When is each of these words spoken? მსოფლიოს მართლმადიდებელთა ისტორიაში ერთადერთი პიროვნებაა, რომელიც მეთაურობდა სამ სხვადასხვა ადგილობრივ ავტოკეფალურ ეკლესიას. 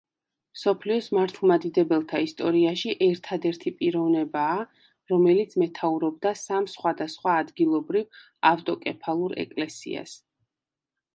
მსოფლიოს 0.57 1.07
მართლმადიდებელთა 1.15 2.21
ისტორიაში 2.27 2.93
ერთადერთი 3.07 3.73
პიროვნებაა, 3.81 4.55
რომელიც 5.13 5.53
მეთაურობდა 5.63 6.31
სამ 6.43 6.69
სხვადასხვა 6.73 7.37
ადგილობრივ 7.45 8.23
ავტოკეფალურ 8.53 9.37
ეკლესიას. 9.45 10.17